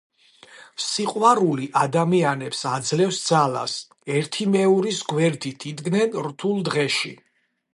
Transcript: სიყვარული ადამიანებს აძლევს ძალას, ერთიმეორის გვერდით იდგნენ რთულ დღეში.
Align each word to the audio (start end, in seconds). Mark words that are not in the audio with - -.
სიყვარული 0.83 1.67
ადამიანებს 1.81 2.63
აძლევს 2.69 3.19
ძალას, 3.27 3.75
ერთიმეორის 4.21 5.03
გვერდით 5.13 5.67
იდგნენ 5.73 6.19
რთულ 6.31 6.69
დღეში. 6.73 7.17